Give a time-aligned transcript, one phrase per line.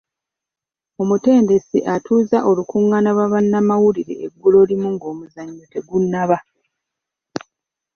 [1.01, 6.37] Omutendesi atuuza olukungaana lwa bannamawulire eggulo limu ng'omuzannyo tegunnaba.